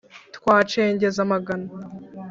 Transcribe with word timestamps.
twacengeza 0.35 1.19
amagana. 1.25 1.69